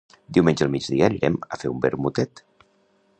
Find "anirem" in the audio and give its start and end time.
1.11-1.37